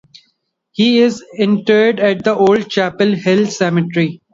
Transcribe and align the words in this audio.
He 0.71 0.97
is 0.97 1.23
interred 1.37 1.99
at 1.99 2.23
the 2.23 2.33
Old 2.35 2.71
Chapel 2.71 3.13
Hill 3.13 3.45
Cemetery. 3.45 4.19